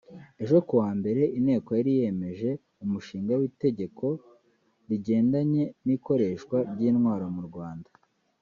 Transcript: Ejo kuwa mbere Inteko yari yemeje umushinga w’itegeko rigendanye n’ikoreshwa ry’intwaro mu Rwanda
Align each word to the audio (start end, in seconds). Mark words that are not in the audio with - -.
Ejo 0.43 0.57
kuwa 0.67 0.89
mbere 0.99 1.21
Inteko 1.37 1.69
yari 1.77 1.91
yemeje 1.99 2.49
umushinga 2.83 3.33
w’itegeko 3.39 4.05
rigendanye 4.89 5.63
n’ikoreshwa 5.85 6.57
ry’intwaro 6.71 7.27
mu 7.37 7.43
Rwanda 7.49 7.89